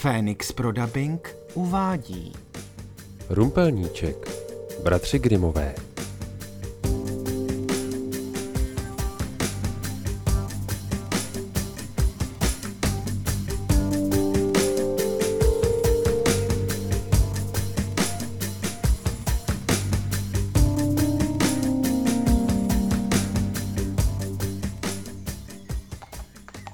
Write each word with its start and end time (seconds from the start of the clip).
Fénix 0.00 0.52
pro 0.52 0.72
dubbing 0.72 1.36
uvádí. 1.54 2.32
Rumpelníček, 3.30 4.30
bratři 4.84 5.18
Grimové. 5.18 5.74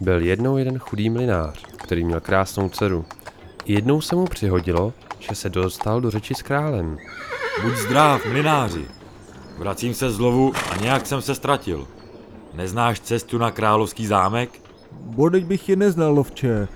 Byl 0.00 0.22
jednou 0.22 0.56
jeden 0.56 0.78
chudý 0.78 1.10
mlinář, 1.10 1.64
který 1.76 2.04
měl 2.04 2.20
krásnou 2.20 2.68
dceru. 2.68 3.04
Jednou 3.66 4.00
se 4.00 4.16
mu 4.16 4.24
přihodilo, 4.24 4.92
že 5.18 5.34
se 5.34 5.50
dostal 5.50 6.00
do 6.00 6.10
řeči 6.10 6.34
s 6.34 6.42
králem. 6.42 6.98
Buď 7.62 7.74
zdrav, 7.74 8.26
mlináři. 8.26 8.86
Vracím 9.58 9.94
se 9.94 10.10
z 10.10 10.18
lovu 10.18 10.52
a 10.70 10.76
nějak 10.76 11.06
jsem 11.06 11.22
se 11.22 11.34
ztratil. 11.34 11.86
Neznáš 12.54 13.00
cestu 13.00 13.38
na 13.38 13.50
královský 13.50 14.06
zámek? 14.06 14.50
Bodeď 14.92 15.44
bych 15.44 15.68
je 15.68 15.76
neznal, 15.76 16.14
lovče. 16.14 16.68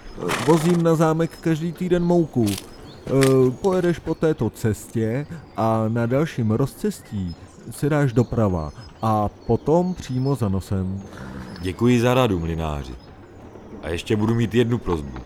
Vozím 0.46 0.82
na 0.82 0.94
zámek 0.94 1.30
každý 1.40 1.72
týden 1.72 2.04
mouku. 2.04 2.46
E, 2.46 3.50
Pojedeš 3.50 3.98
po 3.98 4.14
této 4.14 4.50
cestě 4.50 5.26
a 5.56 5.84
na 5.88 6.06
dalším 6.06 6.50
rozcestí 6.50 7.34
si 7.70 7.88
dáš 7.88 8.12
doprava 8.12 8.72
a 9.02 9.28
potom 9.28 9.94
přímo 9.94 10.34
za 10.34 10.48
nosem. 10.48 11.02
Děkuji 11.60 12.00
za 12.00 12.14
radu, 12.14 12.38
mlináři. 12.38 12.94
A 13.82 13.88
ještě 13.88 14.16
budu 14.16 14.34
mít 14.34 14.54
jednu 14.54 14.78
prozbu. 14.78 15.18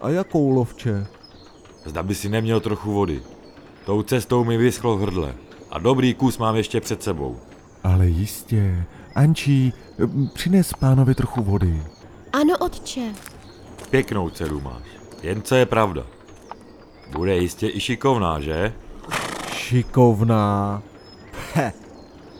A 0.00 0.10
jakou 0.10 0.50
lovče? 0.50 1.06
Zda 1.84 2.02
by 2.02 2.14
si 2.14 2.28
neměl 2.28 2.60
trochu 2.60 2.92
vody. 2.92 3.22
Tou 3.86 4.02
cestou 4.02 4.44
mi 4.44 4.56
vyschlo 4.56 4.96
v 4.96 5.00
hrdle. 5.00 5.34
A 5.70 5.78
dobrý 5.78 6.14
kus 6.14 6.38
mám 6.38 6.56
ještě 6.56 6.80
před 6.80 7.02
sebou. 7.02 7.36
Ale 7.84 8.06
jistě. 8.08 8.84
Ančí, 9.14 9.72
přines 10.34 10.72
pánovi 10.72 11.14
trochu 11.14 11.42
vody. 11.42 11.82
Ano, 12.32 12.58
otče. 12.60 13.12
Pěknou 13.90 14.30
dceru 14.30 14.60
máš. 14.60 14.82
Jen 15.22 15.42
co 15.42 15.54
je 15.54 15.66
pravda. 15.66 16.06
Bude 17.12 17.36
jistě 17.36 17.68
i 17.68 17.80
šikovná, 17.80 18.40
že? 18.40 18.72
Šikovná. 19.52 20.82
He, 21.54 21.72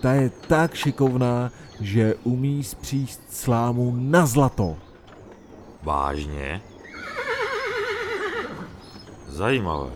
ta 0.00 0.12
je 0.12 0.30
tak 0.30 0.74
šikovná, 0.74 1.50
že 1.80 2.14
umí 2.24 2.64
spříst 2.64 3.20
slámu 3.30 3.94
na 3.96 4.26
zlato. 4.26 4.76
Vážně? 5.82 6.60
Zajímavé. 9.38 9.90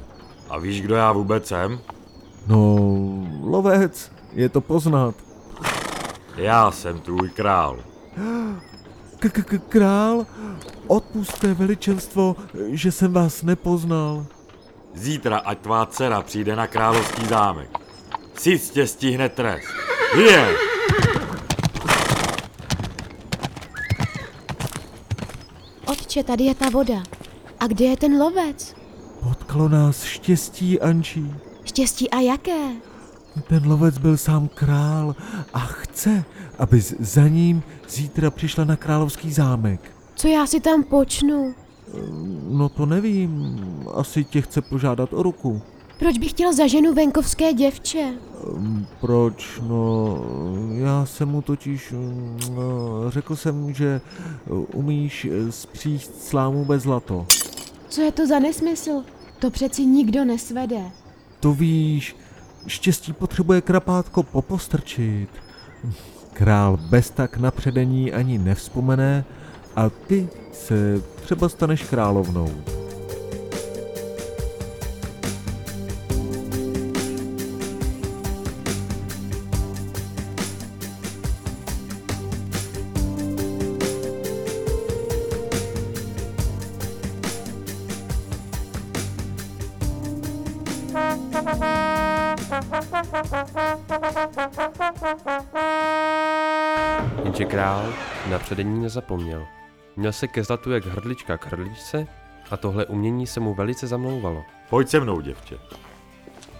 A 0.50 0.58
víš, 0.58 0.80
kdo 0.82 0.94
já 0.94 1.12
vůbec 1.12 1.46
jsem? 1.46 1.80
No, 2.46 2.76
lovec, 3.42 4.12
je 4.32 4.48
to 4.48 4.60
poznat. 4.60 5.14
Já 6.36 6.70
jsem 6.70 7.00
tvůj 7.00 7.30
král. 7.30 7.78
K- 9.18 9.58
král, 9.68 10.26
odpuste 10.86 11.54
veličenstvo, 11.54 12.36
že 12.70 12.92
jsem 12.92 13.12
vás 13.12 13.42
nepoznal. 13.42 14.26
Zítra, 14.94 15.38
ať 15.38 15.58
tvá 15.58 15.86
dcera 15.86 16.22
přijde 16.22 16.56
na 16.56 16.66
královský 16.66 17.26
zámek. 17.26 17.70
Sictě 18.34 18.86
stihne 18.86 19.28
trest. 19.28 19.68
Je! 20.18 20.54
Otče, 25.86 26.24
tady 26.24 26.44
je 26.44 26.54
ta 26.54 26.70
voda. 26.70 27.02
A 27.60 27.66
kde 27.66 27.84
je 27.84 27.96
ten 27.96 28.22
lovec? 28.22 28.81
Potklo 29.22 29.68
nás 29.68 30.02
štěstí, 30.04 30.80
Ančí. 30.80 31.34
Štěstí 31.64 32.10
a 32.10 32.20
jaké? 32.20 32.68
Ten 33.48 33.66
lovec 33.66 33.98
byl 33.98 34.16
sám 34.16 34.48
král 34.48 35.16
a 35.54 35.58
chce, 35.58 36.24
aby 36.58 36.80
za 37.00 37.28
ním 37.28 37.62
zítra 37.88 38.30
přišla 38.30 38.64
na 38.64 38.76
královský 38.76 39.32
zámek. 39.32 39.80
Co 40.14 40.28
já 40.28 40.46
si 40.46 40.60
tam 40.60 40.84
počnu? 40.84 41.54
No 42.48 42.68
to 42.68 42.86
nevím, 42.86 43.56
asi 43.94 44.24
tě 44.24 44.40
chce 44.42 44.62
požádat 44.62 45.12
o 45.12 45.22
ruku. 45.22 45.62
Proč 45.98 46.18
bych 46.18 46.30
chtěl 46.30 46.54
za 46.54 46.66
ženu 46.66 46.94
venkovské 46.94 47.52
děvče? 47.52 48.14
Ehm, 48.56 48.86
Proč? 49.00 49.60
No, 49.68 50.16
já 50.72 51.06
jsem 51.06 51.28
mu 51.28 51.42
totiž 51.42 51.94
no, 52.54 53.10
řekl 53.10 53.36
jsem, 53.36 53.74
že 53.74 54.00
umíš 54.74 55.24
eh, 55.30 55.52
spříst 55.52 56.22
slámu 56.24 56.64
bez 56.64 56.82
zlato. 56.82 57.26
Co 57.92 58.00
je 58.00 58.12
to 58.12 58.26
za 58.26 58.38
nesmysl? 58.38 59.04
To 59.38 59.50
přeci 59.50 59.86
nikdo 59.86 60.24
nesvede. 60.24 60.80
To 61.40 61.52
víš, 61.52 62.16
štěstí 62.66 63.12
potřebuje 63.12 63.60
krapátko 63.60 64.22
popostrčit. 64.22 65.28
Král 66.32 66.76
bez 66.76 67.10
tak 67.10 67.36
napředení 67.36 68.12
ani 68.12 68.38
nevzpomene 68.38 69.24
a 69.76 69.90
ty 69.90 70.28
se 70.52 71.02
třeba 71.24 71.48
staneš 71.48 71.82
královnou. 71.82 72.50
Jenže 97.24 97.44
král 97.44 97.92
na 98.30 98.38
předení 98.38 98.82
nezapomněl. 98.82 99.46
Měl 99.96 100.12
se 100.12 100.28
ke 100.28 100.44
zlatu 100.44 100.72
jak 100.72 100.84
hrdlička 100.84 101.38
k 101.38 101.46
hrdličce 101.46 102.06
a 102.50 102.56
tohle 102.56 102.86
umění 102.86 103.26
se 103.26 103.40
mu 103.40 103.54
velice 103.54 103.86
zamlouvalo. 103.86 104.44
Pojď 104.70 104.88
se 104.88 105.00
mnou, 105.00 105.20
děvče. 105.20 105.58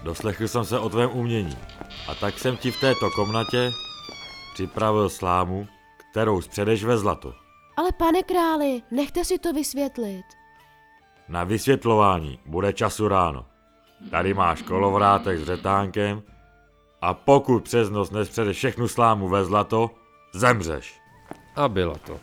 Doslechl 0.03 0.47
jsem 0.47 0.65
se 0.65 0.79
o 0.79 0.89
tvém 0.89 1.09
umění. 1.13 1.57
A 2.07 2.15
tak 2.15 2.39
jsem 2.39 2.57
ti 2.57 2.71
v 2.71 2.79
této 2.79 3.11
komnatě 3.15 3.71
připravil 4.53 5.09
slámu, 5.09 5.67
kterou 6.11 6.41
spředeš 6.41 6.83
ve 6.83 6.97
zlato. 6.97 7.33
Ale 7.77 7.91
pane 7.91 8.23
králi, 8.23 8.81
nechte 8.91 9.25
si 9.25 9.39
to 9.39 9.53
vysvětlit. 9.53 10.25
Na 11.27 11.43
vysvětlování 11.43 12.39
bude 12.45 12.73
času 12.73 13.07
ráno. 13.07 13.45
Tady 14.11 14.33
máš 14.33 14.61
kolovrátek 14.61 15.39
s 15.39 15.43
řetánkem 15.43 16.23
a 17.03 17.13
pokud 17.13 17.63
přes 17.63 17.89
noc 17.89 18.11
nespředeš 18.11 18.57
všechnu 18.57 18.87
slámu 18.87 19.29
ve 19.29 19.45
zlato, 19.45 19.91
zemřeš. 20.33 21.01
A 21.55 21.69
bylo 21.69 21.95
to. 21.95 22.19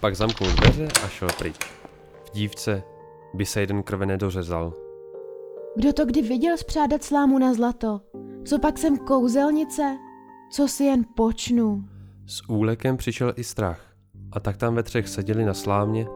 Pak 0.00 0.16
zamknul 0.16 0.50
dveře 0.50 0.88
a 1.04 1.08
šel 1.08 1.28
pryč. 1.38 1.56
V 2.24 2.30
dívce 2.30 2.82
by 3.34 3.46
se 3.46 3.60
jeden 3.60 3.82
krve 3.82 4.06
nedořezal. 4.06 4.72
Kdo 5.76 5.92
to 5.92 6.06
kdy 6.06 6.22
viděl 6.22 6.56
spřádat 6.56 7.04
slámu 7.04 7.38
na 7.38 7.54
zlato? 7.54 8.00
Co 8.44 8.58
pak 8.58 8.78
jsem 8.78 8.98
kouzelnice? 8.98 9.96
Co 10.50 10.68
si 10.68 10.84
jen 10.84 11.04
počnu? 11.16 11.84
S 12.26 12.48
úlekem 12.48 12.96
přišel 12.96 13.32
i 13.36 13.44
strach. 13.44 13.92
A 14.32 14.40
tak 14.40 14.56
tam 14.56 14.74
ve 14.74 14.82
třech 14.82 15.08
seděli 15.08 15.44
na 15.44 15.54
slámě 15.54 16.06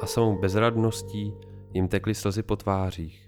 a 0.00 0.06
samou 0.06 0.40
bezradností 0.40 1.34
jim 1.74 1.88
tekly 1.88 2.14
slzy 2.14 2.42
po 2.42 2.56
tvářích. 2.56 3.25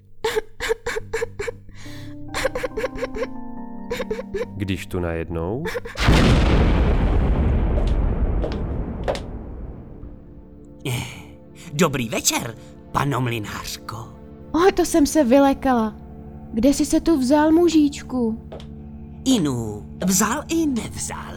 Když 4.59 4.87
tu 4.87 5.01
najednou 5.01 5.65
Dobrý 11.73 12.09
večer, 12.09 12.55
pano 12.93 13.21
mlinářko. 13.21 13.97
Oh, 14.53 14.71
to 14.71 14.85
jsem 14.85 15.07
se 15.07 15.25
vylekala. 15.25 15.95
Kde 16.53 16.69
jsi 16.69 16.87
se 16.87 17.01
tu 17.01 17.19
vzal, 17.19 17.53
mužíčku? 17.53 18.41
Inu, 19.25 19.87
vzal 20.07 20.45
i 20.49 20.67
nevzal. 20.67 21.35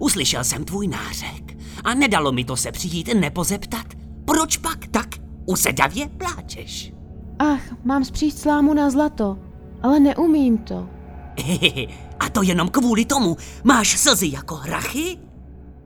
Uslyšel 0.00 0.44
jsem 0.44 0.64
tvůj 0.64 0.88
nářek 0.88 1.58
a 1.84 1.94
nedalo 1.94 2.32
mi 2.32 2.44
to 2.44 2.56
se 2.56 2.72
přijít 2.72 3.14
nepozeptat. 3.14 3.86
Proč 4.24 4.56
pak 4.56 4.86
tak 4.86 5.08
usedavě 5.46 6.08
pláčeš? 6.08 6.92
Ach, 7.38 7.84
mám 7.84 8.04
spříst 8.04 8.38
slámu 8.38 8.74
na 8.74 8.90
zlato, 8.90 9.38
ale 9.82 10.00
neumím 10.00 10.58
to. 10.58 10.95
a 12.20 12.28
to 12.28 12.42
jenom 12.42 12.68
kvůli 12.68 13.04
tomu. 13.04 13.36
Máš 13.64 13.98
slzy 13.98 14.30
jako 14.32 14.54
hrachy? 14.54 15.18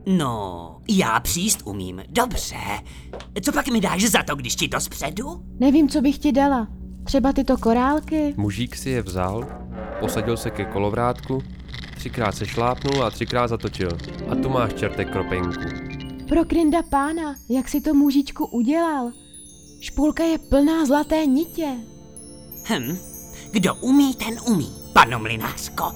No, 0.05 0.77
já 0.89 1.19
příst 1.19 1.61
umím, 1.65 2.01
dobře. 2.09 2.57
Co 3.41 3.51
pak 3.51 3.67
mi 3.67 3.81
dáš 3.81 4.03
za 4.03 4.23
to, 4.23 4.35
když 4.35 4.55
ti 4.55 4.67
to 4.67 4.79
zpředu? 4.79 5.43
Nevím, 5.59 5.89
co 5.89 6.01
bych 6.01 6.17
ti 6.17 6.31
dala. 6.31 6.67
Třeba 7.03 7.33
tyto 7.33 7.57
korálky? 7.57 8.33
mužík 8.37 8.75
si 8.75 8.89
je 8.89 9.01
vzal, 9.01 9.47
posadil 9.99 10.37
se 10.37 10.49
ke 10.49 10.65
kolovrátku, 10.65 11.43
třikrát 11.95 12.35
se 12.35 12.45
šlápnul 12.45 13.03
a 13.03 13.09
třikrát 13.11 13.47
zatočil. 13.47 13.89
A 14.29 14.35
tu 14.35 14.49
máš 14.49 14.73
čertek 14.73 15.11
kropenku. 15.11 15.61
Pro 16.27 16.45
krinda 16.45 16.83
pána, 16.83 17.35
jak 17.49 17.69
si 17.69 17.81
to 17.81 17.93
mužičku 17.93 18.45
udělal? 18.45 19.11
Špůlka 19.81 20.23
je 20.23 20.37
plná 20.37 20.85
zlaté 20.85 21.25
nitě. 21.25 21.67
Hm, 22.69 22.97
kdo 23.51 23.75
umí, 23.75 24.15
ten 24.15 24.39
umí, 24.47 24.69
pano 24.93 25.19
mlinářko. 25.19 25.91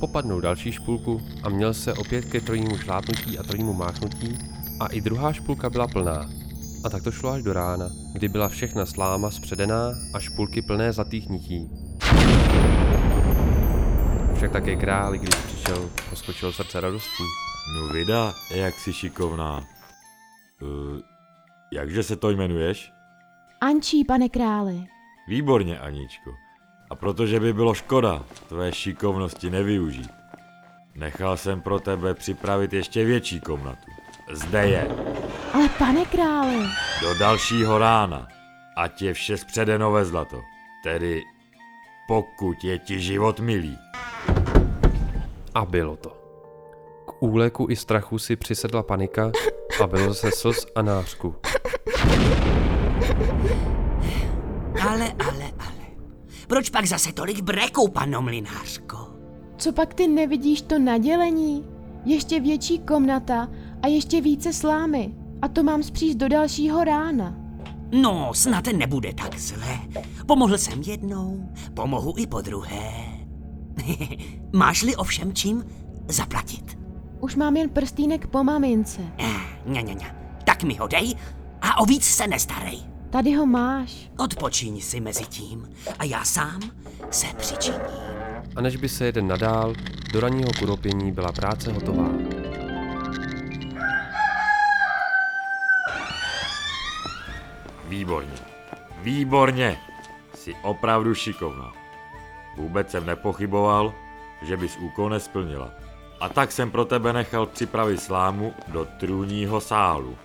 Popadnul 0.00 0.40
další 0.40 0.72
špulku 0.72 1.20
a 1.42 1.48
měl 1.48 1.74
se 1.74 1.94
opět 1.94 2.24
ke 2.24 2.40
trojímu 2.40 2.78
šlápnutí 2.78 3.38
a 3.38 3.42
trojímu 3.42 3.72
máchnutí 3.72 4.38
a 4.80 4.86
i 4.86 5.00
druhá 5.00 5.32
špulka 5.32 5.70
byla 5.70 5.88
plná. 5.88 6.30
A 6.84 6.90
tak 6.90 7.02
to 7.02 7.12
šlo 7.12 7.30
až 7.30 7.42
do 7.42 7.52
rána, 7.52 7.88
kdy 8.12 8.28
byla 8.28 8.48
všechna 8.48 8.86
sláma 8.86 9.30
spředená 9.30 9.92
a 10.14 10.20
špulky 10.20 10.62
plné 10.62 10.92
zlatých 10.92 11.28
nití. 11.28 11.70
Však 14.34 14.52
také 14.52 14.76
králi, 14.76 15.18
když 15.18 15.34
přišel, 15.34 15.90
poskočil 16.10 16.52
srdce 16.52 16.80
radostí. 16.80 17.24
No 17.74 17.88
vida, 17.92 18.32
jak 18.54 18.74
jsi 18.74 18.92
šikovná. 18.92 19.64
Uh, 20.62 21.00
jakže 21.72 22.02
se 22.02 22.16
to 22.16 22.30
jmenuješ? 22.30 22.92
Ančí, 23.60 24.04
pane 24.04 24.28
králi. 24.28 24.86
Výborně, 25.28 25.78
Aničko. 25.78 26.34
A 26.90 26.94
protože 26.94 27.40
by 27.40 27.52
bylo 27.52 27.74
škoda 27.74 28.22
tvé 28.48 28.72
šikovnosti 28.72 29.50
nevyužít, 29.50 30.10
nechal 30.94 31.36
jsem 31.36 31.60
pro 31.60 31.80
tebe 31.80 32.14
připravit 32.14 32.72
ještě 32.72 33.04
větší 33.04 33.40
komnatu. 33.40 33.90
Zde 34.32 34.68
je, 34.68 34.88
Ale 35.52 35.68
pane 35.78 36.04
králi, 36.04 36.66
do 37.02 37.18
dalšího 37.18 37.78
rána, 37.78 38.28
ať 38.76 39.02
je 39.02 39.14
vše 39.14 39.36
spředeno 39.36 39.92
ve 39.92 40.04
zlato. 40.04 40.40
Tedy 40.84 41.22
pokud 42.08 42.64
je 42.64 42.78
ti 42.78 43.00
život 43.00 43.40
milý. 43.40 43.78
A 45.54 45.64
bylo 45.64 45.96
to. 45.96 46.10
K 47.06 47.22
úleku 47.22 47.66
i 47.70 47.76
strachu 47.76 48.18
si 48.18 48.36
přisedla 48.36 48.82
panika 48.82 49.32
a 49.82 49.86
bylo 49.86 50.14
se 50.14 50.30
slz 50.30 50.66
a 50.74 50.82
nářku. 50.82 51.36
Ale, 54.88 55.12
ale, 55.18 55.52
ale. 55.58 55.80
Proč 56.50 56.70
pak 56.70 56.86
zase 56.86 57.12
tolik 57.12 57.40
brekou, 57.40 57.88
pano 57.88 58.22
mlinářko? 58.22 59.10
co 59.56 59.72
pak 59.72 59.94
ty 59.94 60.08
nevidíš 60.08 60.62
to 60.62 60.78
nadělení? 60.78 61.64
Ještě 62.04 62.40
větší 62.40 62.78
komnata 62.78 63.48
a 63.82 63.86
ještě 63.86 64.20
více 64.20 64.52
slámy. 64.52 65.14
A 65.42 65.48
to 65.48 65.62
mám 65.62 65.82
zpříst 65.82 66.18
do 66.18 66.28
dalšího 66.28 66.84
rána. 66.84 67.36
No, 67.92 68.30
snad 68.34 68.66
nebude 68.66 69.14
tak 69.14 69.38
zle. 69.38 69.78
Pomohl 70.26 70.58
jsem 70.58 70.82
jednou, 70.82 71.48
pomohu 71.74 72.14
i 72.16 72.26
po 72.26 72.40
druhé. 72.40 72.92
Máš-li 74.52 74.96
ovšem 74.96 75.32
čím 75.32 75.64
zaplatit? 76.08 76.78
Už 77.20 77.36
mám 77.36 77.56
jen 77.56 77.68
prstýnek 77.68 78.26
po 78.26 78.44
mamince. 78.44 79.02
Eh, 79.18 79.40
ňa, 79.66 79.80
ňa, 79.80 79.92
ňa. 79.92 80.16
Tak 80.44 80.62
mi 80.62 80.74
ho 80.74 80.86
dej 80.86 81.14
a 81.62 81.80
o 81.80 81.84
víc 81.84 82.04
se 82.04 82.26
nestarej. 82.26 82.89
Tady 83.10 83.32
ho 83.32 83.46
máš. 83.46 84.10
Odpočiň 84.18 84.80
si 84.80 85.00
mezi 85.00 85.24
tím 85.24 85.68
a 85.98 86.04
já 86.04 86.24
sám 86.24 86.60
se 87.10 87.26
přičiním. 87.36 87.80
A 88.56 88.60
než 88.60 88.76
by 88.76 88.88
se 88.88 89.04
jeden 89.04 89.28
nadál, 89.28 89.74
do 90.12 90.20
ranního 90.20 90.50
kuropění 90.58 91.12
byla 91.12 91.32
práce 91.32 91.72
hotová. 91.72 92.08
Výborně. 97.88 98.38
Výborně. 99.02 99.78
Jsi 100.34 100.54
opravdu 100.62 101.14
šikovná. 101.14 101.72
Vůbec 102.56 102.90
jsem 102.90 103.06
nepochyboval, 103.06 103.94
že 104.42 104.56
bys 104.56 104.76
úkol 104.76 105.10
nesplnila. 105.10 105.70
A 106.20 106.28
tak 106.28 106.52
jsem 106.52 106.70
pro 106.70 106.84
tebe 106.84 107.12
nechal 107.12 107.46
připravit 107.46 108.02
slámu 108.02 108.54
do 108.68 108.84
trůního 108.84 109.60
sálu. 109.60 110.16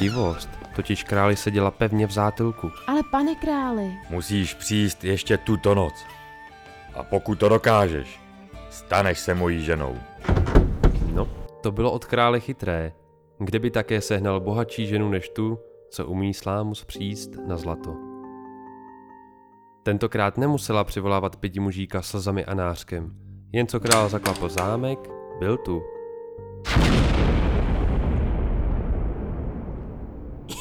Divost, 0.00 0.48
totiž 0.76 1.04
králi 1.04 1.36
seděla 1.36 1.70
pevně 1.70 2.06
v 2.06 2.10
zátylku. 2.10 2.70
Ale 2.86 3.00
pane 3.10 3.34
králi, 3.34 3.96
Musíš 4.10 4.54
přijít 4.54 5.04
ještě 5.04 5.38
tuto 5.38 5.74
noc. 5.74 5.94
A 6.94 7.02
pokud 7.02 7.38
to 7.38 7.48
dokážeš, 7.48 8.20
staneš 8.70 9.18
se 9.18 9.34
mojí 9.34 9.64
ženou. 9.64 9.96
No, 11.14 11.28
to 11.60 11.72
bylo 11.72 11.92
od 11.92 12.04
krále 12.04 12.40
chytré, 12.40 12.92
kde 13.38 13.58
by 13.58 13.70
také 13.70 14.00
sehnal 14.00 14.40
bohatší 14.40 14.86
ženu 14.86 15.08
než 15.08 15.28
tu, 15.28 15.58
co 15.90 16.06
umí 16.06 16.34
slámu 16.34 16.74
zpříst 16.74 17.30
na 17.46 17.56
zlato. 17.56 17.96
Tentokrát 19.82 20.38
nemusela 20.38 20.84
přivolávat 20.84 21.36
pěti 21.36 21.60
mužíka 21.60 22.02
slzami 22.02 22.44
a 22.44 22.54
nářkem, 22.54 23.14
jen 23.52 23.66
co 23.66 23.80
král 23.80 24.08
zaklapl 24.08 24.48
zámek, 24.48 24.98
byl 25.38 25.56
tu. 25.56 25.82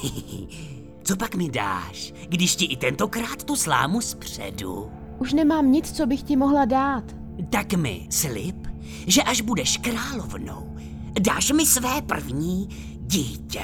Co 1.04 1.16
pak 1.16 1.36
mi 1.36 1.50
dáš, 1.50 2.14
když 2.30 2.56
ti 2.56 2.66
i 2.66 2.78
tentokrát 2.78 3.44
tu 3.44 3.56
slámu 3.56 4.02
zpředu? 4.02 4.90
už 5.20 5.34
nemám 5.34 5.72
nic, 5.72 5.92
co 5.92 6.06
bych 6.08 6.24
ti 6.24 6.36
mohla 6.36 6.66
dát. 6.66 7.04
Tak 7.50 7.74
mi 7.74 8.08
slib, 8.10 8.68
že 9.08 9.24
až 9.24 9.42
budeš 9.42 9.78
královnou, 9.78 10.76
dáš 11.20 11.52
mi 11.52 11.66
své 11.66 12.02
první 12.02 12.70
dítě. 13.02 13.64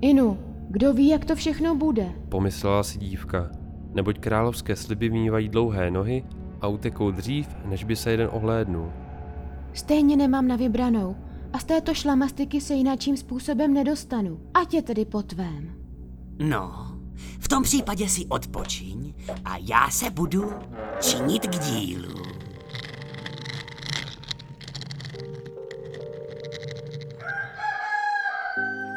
Inu, 0.00 0.38
kdo 0.68 0.92
ví, 0.92 1.08
jak 1.08 1.24
to 1.24 1.34
všechno 1.34 1.76
bude. 1.76 2.12
Pomyslela 2.28 2.82
si 2.82 2.98
dívka, 2.98 3.50
neboť 3.94 4.18
královské 4.18 4.76
sliby 4.76 5.10
mývají 5.10 5.48
dlouhé 5.48 5.90
nohy 5.90 6.24
a 6.60 6.66
utekou 6.68 7.10
dřív, 7.10 7.48
než 7.64 7.84
by 7.84 7.96
se 7.96 8.10
jeden 8.10 8.28
ohlédnul. 8.32 8.92
Stejně 9.72 10.16
nemám 10.16 10.48
na 10.48 10.56
vybranou 10.56 11.16
a 11.52 11.58
z 11.58 11.64
této 11.64 11.94
šlamastiky 11.94 12.60
se 12.60 12.74
jináčím 12.74 13.16
způsobem 13.16 13.74
nedostanu. 13.74 14.40
Ať 14.54 14.74
je 14.74 14.82
tedy 14.82 15.04
po 15.04 15.22
tvém. 15.22 15.74
No, 16.38 16.86
v 17.40 17.48
tom 17.48 17.62
případě 17.62 18.08
si 18.08 18.26
odpočiň 18.26 19.14
a 19.44 19.56
já 19.60 19.90
se 19.90 20.10
budu 20.10 20.52
činit 21.00 21.46
k 21.46 21.58
dílu. 21.58 22.22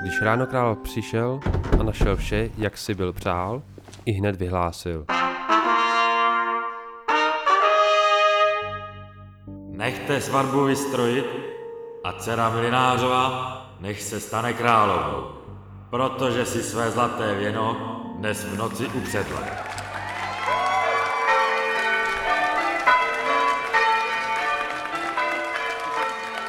Když 0.02 0.22
ráno 0.22 0.48
král 0.48 0.76
přišel 0.76 1.40
a 1.80 1.84
našel 1.84 2.16
vše, 2.16 2.50
jak 2.58 2.78
si 2.78 2.96
byl 2.96 3.14
přál, 3.14 3.64
i 4.06 4.12
hned 4.12 4.36
vyhlásil. 4.36 5.06
Nechte 9.70 10.22
svatbu 10.22 10.64
vystrojit 10.64 11.26
a 12.04 12.14
dcera 12.14 12.50
Milinářova 12.50 13.58
nech 13.80 14.02
se 14.02 14.20
stane 14.20 14.54
královnou, 14.54 15.32
protože 15.90 16.46
si 16.46 16.64
své 16.64 16.92
zlaté 16.92 17.36
věno 17.36 17.76
dnes 18.18 18.44
v 18.44 18.58
noci 18.58 18.88
upředla. 18.88 19.40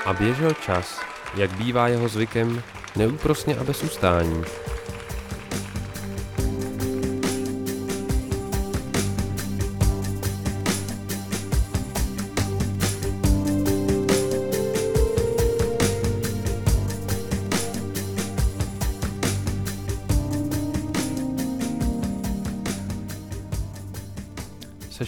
A 0.06 0.12
běžel 0.12 0.54
čas, 0.54 1.00
jak 1.34 1.52
bývá 1.56 1.88
jeho 1.88 2.08
zvykem, 2.08 2.62
neúprosně 2.96 3.56
a 3.56 3.64
bez 3.64 3.82
ustání. 3.82 4.44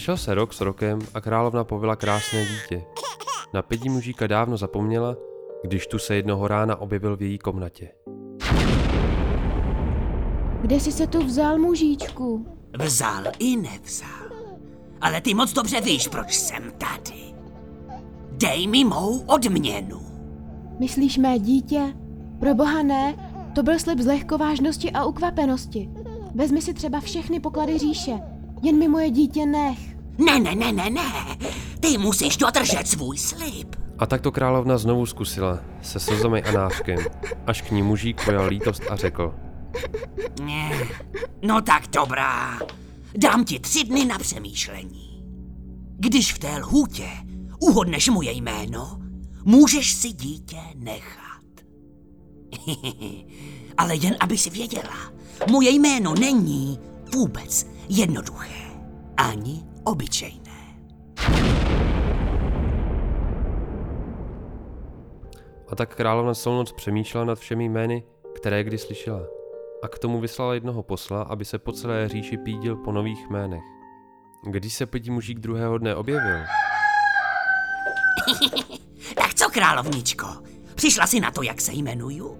Sešel 0.07 0.17
se 0.17 0.35
rok 0.35 0.55
s 0.55 0.61
rokem 0.61 0.99
a 1.15 1.21
královna 1.21 1.65
povila 1.65 1.97
krásné 1.97 2.45
dítě. 2.45 2.85
Na 3.55 3.63
pěti 3.63 3.89
mužíka 3.89 4.27
dávno 4.27 4.57
zapomněla, 4.57 5.17
když 5.63 5.87
tu 5.87 5.99
se 5.99 6.17
jednoho 6.17 6.49
rána 6.49 6.77
objevil 6.77 7.17
v 7.17 7.23
její 7.23 7.39
komnatě. 7.39 7.89
Kde 10.61 10.81
jsi 10.81 10.93
se 10.93 11.07
tu 11.07 11.23
vzal, 11.23 11.59
mužíčku? 11.59 12.47
Vzal 12.79 13.25
i 13.39 13.57
nevzal. 13.57 14.31
Ale 15.01 15.21
ty 15.21 15.35
moc 15.35 15.53
dobře 15.53 15.81
víš, 15.81 16.09
proč 16.09 16.35
jsem 16.35 16.73
tady. 16.79 17.35
Dej 18.33 18.67
mi 18.67 18.85
mou 18.85 19.19
odměnu. 19.19 20.01
Myslíš 20.79 21.19
mé 21.19 21.39
dítě? 21.39 21.95
Pro 22.41 22.55
boha 22.55 22.83
ne, 22.83 23.15
to 23.55 23.63
byl 23.63 23.79
slib 23.79 23.99
z 23.99 24.07
lehkovážnosti 24.07 24.91
a 24.91 25.05
ukvapenosti. 25.05 25.91
Vezmi 26.35 26.63
si 26.63 26.75
třeba 26.75 27.01
všechny 27.01 27.41
poklady 27.41 27.79
říše, 27.79 28.21
jen 28.63 28.79
mi 28.79 28.89
moje 28.89 29.11
dítě 29.11 29.47
nech. 29.47 29.96
Ne, 30.19 30.39
ne, 30.39 30.55
ne, 30.55 30.73
ne, 30.73 30.91
ne. 30.91 31.37
Ty 31.81 31.99
musíš 31.99 32.37
dodržet 32.37 32.89
svůj 32.89 33.19
slib. 33.19 33.77
A 33.99 34.07
tak 34.07 34.21
to 34.21 34.33
královna 34.33 34.79
znovu 34.79 35.07
zkusila, 35.07 35.61
se 35.83 36.01
slzami 36.01 36.43
a 36.43 36.53
nářkem, 36.53 36.99
až 37.47 37.63
k 37.63 37.71
ní 37.71 37.83
mužík 37.83 38.25
pojal 38.25 38.47
lítost 38.47 38.83
a 38.91 38.97
řekl. 38.97 39.35
Ne. 40.43 40.71
No 41.43 41.63
tak 41.63 41.83
dobrá. 41.87 42.59
Dám 43.17 43.45
ti 43.45 43.59
tři 43.59 43.85
dny 43.85 44.05
na 44.05 44.19
přemýšlení. 44.19 45.25
Když 45.99 46.33
v 46.33 46.39
té 46.39 46.59
lhůtě 46.59 47.09
uhodneš 47.61 48.09
moje 48.09 48.33
jméno, 48.33 48.99
můžeš 49.45 49.93
si 49.93 50.13
dítě 50.13 50.61
nechat. 50.75 51.43
Ale 53.79 53.97
jen 53.97 54.17
aby 54.21 54.39
si 54.39 54.51
věděla, 54.51 55.13
moje 55.51 55.71
jméno 55.71 56.15
není 56.15 56.79
vůbec 57.15 57.67
jednoduché. 57.89 58.55
Ani 59.17 59.65
obyčejné. 59.87 60.57
A 65.69 65.76
tak 65.76 65.95
královna 65.97 66.35
celou 66.35 66.57
noc 66.57 66.73
přemýšlela 66.73 67.25
nad 67.25 67.38
všemi 67.38 67.64
jmény, 67.64 68.05
které 68.35 68.64
kdy 68.64 68.78
slyšela. 68.78 69.23
A 69.83 69.88
k 69.88 69.99
tomu 69.99 70.21
vyslala 70.21 70.55
jednoho 70.55 70.83
posla, 70.83 71.23
aby 71.23 71.45
se 71.45 71.59
po 71.59 71.73
celé 71.73 72.09
říši 72.09 72.37
pídil 72.37 72.76
po 72.76 72.93
nových 72.93 73.31
jménech. 73.31 73.62
Když 74.50 74.75
se 74.75 74.87
pětí 74.87 75.11
mužík 75.11 75.38
druhého 75.38 75.78
dne 75.78 75.95
objevil, 75.95 76.38
Tak 79.14 79.35
co, 79.35 79.50
královničko? 79.50 80.26
Přišla 80.75 81.07
si 81.07 81.21
na 81.21 81.31
to, 81.31 81.43
jak 81.43 81.61
se 81.61 81.73
jmenuju? 81.73 82.38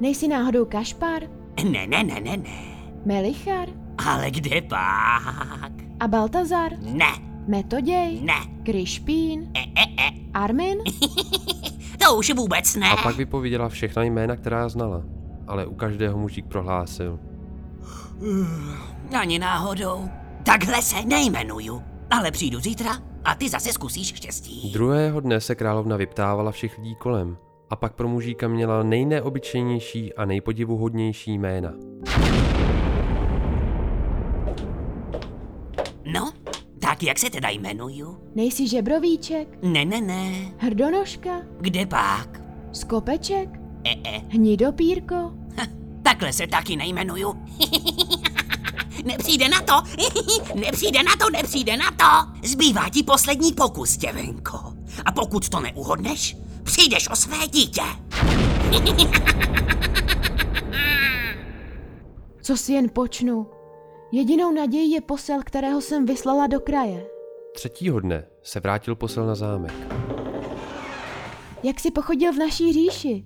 Nejsi 0.00 0.28
náhodou 0.28 0.64
Kašpar? 0.64 1.22
Ne, 1.64 1.86
ne, 1.86 2.04
ne, 2.04 2.20
ne, 2.20 2.36
ne. 2.36 2.78
Melichar? 3.04 3.68
Ale 4.06 4.30
kde 4.30 4.62
pak? 4.62 5.87
A 6.00 6.08
Baltazar? 6.08 6.72
Ne, 6.80 7.12
Metoděj? 7.46 8.20
ne, 8.20 8.34
Krišpín? 8.62 9.50
e, 9.56 9.60
e, 9.60 10.04
e. 10.08 10.10
Armin? 10.34 10.78
To 12.08 12.16
už 12.16 12.34
vůbec 12.34 12.76
ne. 12.76 12.90
a 12.90 12.96
pak 12.96 13.16
vypověděla 13.16 13.68
všechna 13.68 14.02
jména, 14.02 14.36
která 14.36 14.68
znala. 14.68 15.02
Ale 15.46 15.66
u 15.66 15.74
každého 15.74 16.18
mužík 16.18 16.46
prohlásil. 16.46 17.18
Ani 19.20 19.38
náhodou. 19.38 20.08
Takhle 20.42 20.82
se 20.82 21.02
nejmenuju. 21.06 21.82
Ale 22.10 22.30
přijdu 22.30 22.60
zítra 22.60 22.92
a 23.24 23.34
ty 23.34 23.48
zase 23.48 23.72
zkusíš 23.72 24.06
štěstí. 24.16 24.72
Druhého 24.72 25.20
dne 25.20 25.40
se 25.40 25.54
královna 25.54 25.96
vyptávala 25.96 26.50
všech 26.50 26.78
lidí 26.78 26.94
kolem 26.94 27.36
a 27.70 27.76
pak 27.76 27.94
pro 27.94 28.08
mužíka 28.08 28.48
měla 28.48 28.82
nejneobyčejnější 28.82 30.14
a 30.14 30.24
nejpodivuhodnější 30.24 31.38
jména. 31.38 31.72
No, 36.12 36.32
tak 36.88 37.02
jak 37.02 37.18
se 37.18 37.30
teda 37.30 37.48
jmenuju? 37.48 38.18
Nejsi 38.34 38.68
Žebrovíček? 38.68 39.48
Ne, 39.62 39.84
ne, 39.84 40.00
ne. 40.00 40.52
Hrdonožka? 40.58 41.30
Kde 41.60 41.86
pak? 41.86 42.40
Skopeček? 42.72 43.48
E, 43.84 43.90
e. 43.90 44.22
Hnidopírko? 44.28 45.14
Ha, 45.56 45.66
takhle 46.02 46.32
se 46.32 46.46
taky 46.46 46.76
nejmenuju. 46.76 47.34
nepřijde 49.04 49.48
na 49.48 49.60
to, 49.60 49.82
nepřijde 50.54 51.02
na 51.02 51.16
to, 51.18 51.30
nepřijde 51.30 51.76
na 51.76 51.90
to. 51.90 52.32
Zbývá 52.48 52.88
ti 52.88 53.02
poslední 53.02 53.52
pokus, 53.52 53.96
děvenko. 53.96 54.58
A 55.04 55.12
pokud 55.12 55.48
to 55.48 55.60
neuhodneš, 55.60 56.36
přijdeš 56.62 57.10
o 57.10 57.16
své 57.16 57.48
dítě. 57.48 57.82
Co 62.42 62.56
si 62.56 62.72
jen 62.72 62.88
počnu? 62.92 63.46
Jedinou 64.12 64.52
nadějí 64.52 64.90
je 64.90 65.00
posel, 65.00 65.40
kterého 65.44 65.80
jsem 65.80 66.06
vyslala 66.06 66.46
do 66.46 66.60
kraje. 66.60 67.06
Třetího 67.54 68.00
dne 68.00 68.26
se 68.42 68.60
vrátil 68.60 68.94
posel 68.94 69.26
na 69.26 69.34
zámek. 69.34 69.72
Jak 71.62 71.80
si 71.80 71.90
pochodil 71.90 72.32
v 72.32 72.38
naší 72.38 72.72
říši? 72.72 73.24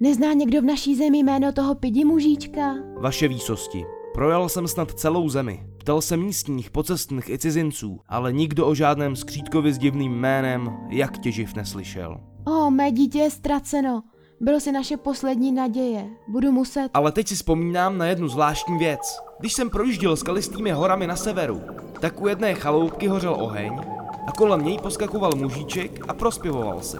Nezná 0.00 0.32
někdo 0.32 0.60
v 0.60 0.64
naší 0.64 0.94
zemi 0.94 1.18
jméno 1.18 1.52
toho 1.52 1.74
pidi 1.74 2.04
mužíčka? 2.04 2.74
Vaše 3.00 3.28
výsosti, 3.28 3.84
projel 4.14 4.48
jsem 4.48 4.68
snad 4.68 4.90
celou 4.90 5.28
zemi. 5.28 5.66
Ptal 5.78 6.00
se 6.00 6.16
místních, 6.16 6.70
pocestných 6.70 7.28
i 7.28 7.38
cizinců, 7.38 8.00
ale 8.08 8.32
nikdo 8.32 8.66
o 8.66 8.74
žádném 8.74 9.16
skřítkovi 9.16 9.72
s 9.72 9.78
divným 9.78 10.12
jménem, 10.12 10.76
jak 10.90 11.18
těživ 11.18 11.54
neslyšel. 11.54 12.20
O, 12.46 12.70
mé 12.70 12.92
dítě 12.92 13.18
je 13.18 13.30
ztraceno. 13.30 14.02
Bylo 14.40 14.60
si 14.60 14.72
naše 14.72 14.96
poslední 14.96 15.52
naděje. 15.52 16.10
Budu 16.28 16.52
muset... 16.52 16.88
Ale 16.94 17.12
teď 17.12 17.28
si 17.28 17.34
vzpomínám 17.34 17.98
na 17.98 18.06
jednu 18.06 18.28
zvláštní 18.28 18.78
věc. 18.78 19.20
Když 19.38 19.52
jsem 19.52 19.70
projížděl 19.70 20.16
skalistými 20.16 20.70
horami 20.70 21.06
na 21.06 21.16
severu, 21.16 21.62
tak 22.00 22.20
u 22.20 22.28
jedné 22.28 22.54
chaloupky 22.54 23.06
hořel 23.08 23.34
oheň 23.34 23.80
a 24.28 24.32
kolem 24.32 24.64
něj 24.64 24.78
poskakoval 24.78 25.30
mužíček 25.36 26.04
a 26.08 26.14
prospěvoval 26.14 26.80
si. 26.82 26.96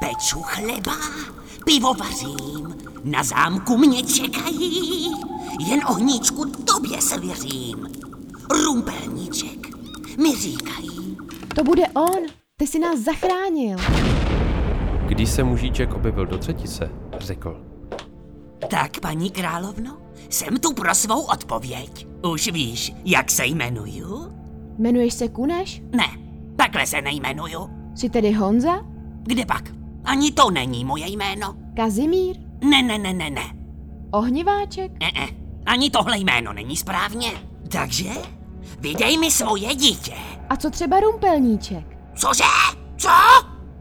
Peču 0.00 0.42
chleba, 0.42 0.96
pivo 1.64 1.94
vařím, 1.94 2.76
na 3.04 3.24
zámku 3.24 3.76
mě 3.76 4.02
čekají, 4.02 5.12
jen 5.68 5.80
ohníčku 5.88 6.44
tobě 6.44 7.02
svěřím. 7.02 7.88
Rumpelníček 8.64 9.68
mi 10.18 10.36
říkají, 10.36 11.16
To 11.54 11.64
bude 11.64 11.82
on. 11.94 12.18
Ty 12.56 12.66
si 12.66 12.78
nás 12.78 12.98
zachránil. 13.00 13.78
Když 15.06 15.30
se 15.30 15.44
mužíček 15.44 15.94
objevil 15.94 16.26
do 16.26 16.38
třetice, 16.38 16.90
řekl. 17.18 17.60
tak 18.70 19.00
paní 19.00 19.30
královno, 19.30 19.96
jsem 20.28 20.56
tu 20.56 20.72
pro 20.74 20.94
svou 20.94 21.22
odpověď. 21.22 22.06
Už 22.32 22.48
víš, 22.52 22.92
jak 23.04 23.30
se 23.30 23.46
jmenuju? 23.46 24.32
Jmenuješ 24.78 25.14
se 25.14 25.28
Kuneš? 25.28 25.82
Ne, 25.96 26.08
takhle 26.56 26.86
se 26.86 27.02
nejmenuju. 27.02 27.70
Jsi 27.94 28.10
tedy 28.10 28.32
Honza? 28.32 28.78
Kde 29.22 29.46
pak? 29.46 29.64
Ani 30.04 30.32
to 30.32 30.50
není 30.50 30.84
moje 30.84 31.08
jméno. 31.08 31.54
Kazimír? 31.76 32.36
Ne, 32.64 32.82
ne, 32.82 32.98
ne, 32.98 33.12
ne, 33.12 33.30
ne. 33.30 33.54
Ohniváček? 34.10 34.92
Ne, 35.00 35.10
ne. 35.14 35.28
Ani 35.66 35.90
tohle 35.90 36.18
jméno 36.18 36.52
není 36.52 36.76
správně. 36.76 37.30
Takže, 37.72 38.10
vydej 38.80 39.18
mi 39.18 39.30
svoje 39.30 39.74
dítě. 39.74 40.14
A 40.48 40.56
co 40.56 40.70
třeba 40.70 41.00
Rumpelníček? 41.00 41.98
Cože? 42.14 42.44
Co? 42.96 43.08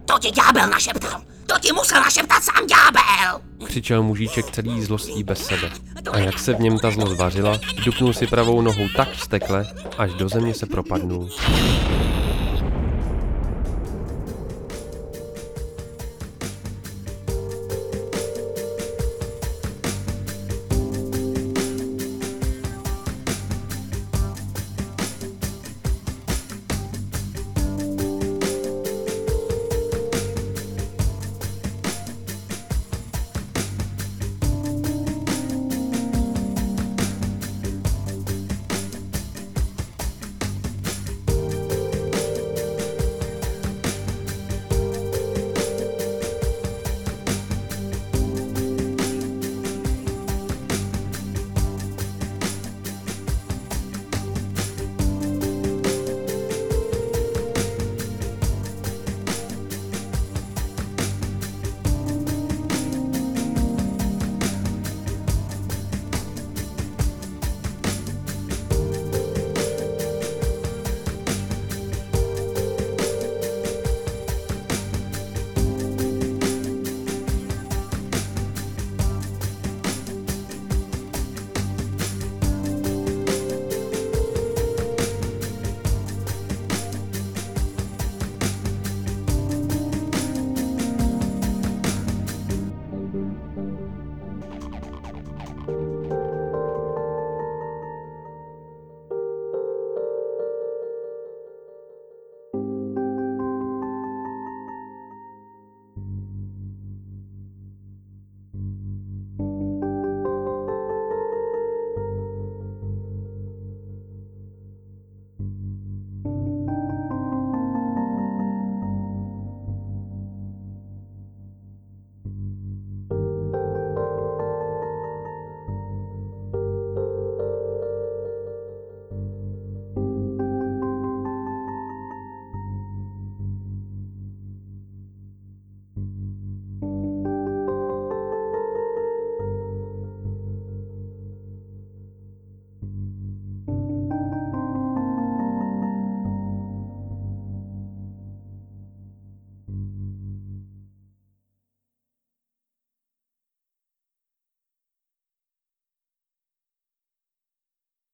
To 0.05 0.19
ti 0.19 0.31
ďábel 0.31 0.69
našeptal. 0.69 1.21
To 1.47 1.59
ti 1.59 1.71
musel 1.73 2.01
našeptat 2.01 2.43
sám 2.43 2.67
ďábel. 2.67 3.41
Křičel 3.65 4.03
mužíček 4.03 4.51
celý 4.51 4.83
zlostí 4.83 5.23
bez 5.23 5.45
sebe. 5.45 5.71
A 6.11 6.17
jak 6.17 6.39
se 6.39 6.53
v 6.53 6.59
něm 6.59 6.79
ta 6.79 6.91
zlost 6.91 7.17
vařila, 7.17 7.59
dupnul 7.85 8.13
si 8.13 8.27
pravou 8.27 8.61
nohou 8.61 8.87
tak 8.95 9.11
vztekle, 9.11 9.65
až 9.97 10.13
do 10.13 10.29
země 10.29 10.53
se 10.53 10.65
propadnul. 10.65 11.29